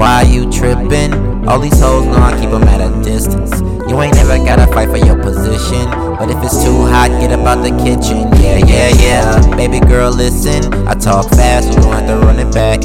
[0.00, 1.46] Why you trippin'?
[1.46, 3.60] All these hoes know I keep them at a distance.
[3.86, 5.84] You ain't never gotta fight for your position.
[6.16, 8.32] But if it's too hot, get up out the kitchen.
[8.40, 9.56] Yeah, yeah, yeah.
[9.56, 10.72] Baby girl, listen.
[10.88, 12.80] I talk fast, you gon' have to run it back.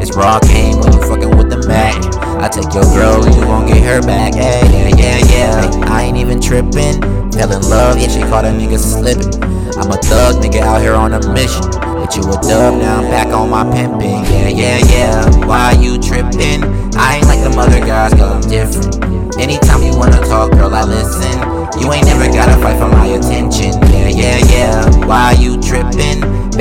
[0.00, 1.98] It's raw game when you fucking with the Mac.
[2.38, 4.34] I take your girl, you gon' get her back.
[4.34, 5.90] Hey, yeah, yeah, yeah.
[5.90, 7.02] I ain't even trippin'.
[7.32, 9.42] Fell in love, yeah, she caught a nigga slippin'.
[9.74, 11.66] I'm a thug, nigga, out here on a mission.
[11.72, 14.22] But you a dub, now I'm back on my pimpin'.
[14.30, 15.46] Yeah, yeah, yeah.
[15.46, 16.19] Why you trippin'?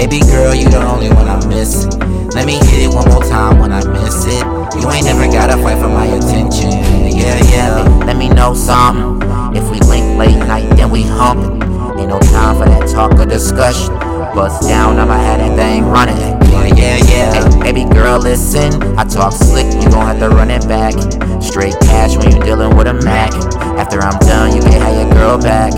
[0.10, 1.92] Baby girl, you the only one I'm missing.
[2.34, 4.42] Let me hit it one more time when I miss it.
[4.82, 6.72] You ain't never gotta fight for my attention.
[7.06, 7.84] Yeah, yeah.
[8.08, 9.22] Let me know something.
[9.56, 11.62] If we link late night, then we hump.
[12.00, 13.94] Ain't no time for that talk or discussion.
[14.34, 16.18] Bust down, I'ma have that thing running.
[16.18, 17.64] Yeah, yeah, yeah.
[17.64, 18.82] Hey, baby girl, listen.
[18.98, 20.94] I talk slick, you gon' have to run it back.
[21.40, 23.32] Straight cash when you dealing with a Mac.
[23.78, 25.74] After I'm done, you can have your girl back.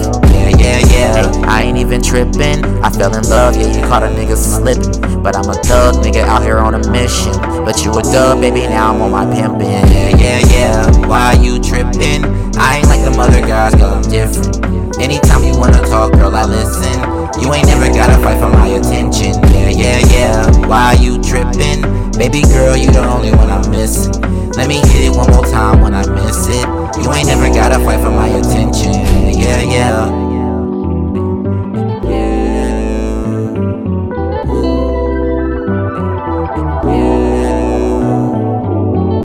[1.61, 2.65] I ain't even tripping.
[2.81, 5.21] I fell in love, yeah, you caught a nigga slipping.
[5.21, 7.33] But I'm a thug nigga out here on a mission.
[7.63, 9.61] But you a dub, baby, now I'm on my pimpin'.
[9.93, 11.07] Yeah, yeah, yeah.
[11.07, 12.25] Why you tripping?
[12.57, 14.57] I ain't like the other guys, girl, I'm different.
[14.99, 16.97] Anytime you wanna talk, girl, I listen.
[17.39, 19.37] You ain't never gotta fight for my attention.
[19.53, 20.67] Yeah, yeah, yeah.
[20.67, 21.85] Why you tripping?
[22.17, 24.19] Baby girl, you the only one I'm missing.
[24.57, 26.65] Let me hit it one more time when I miss it.
[27.05, 28.90] You ain't never gotta fight for my attention.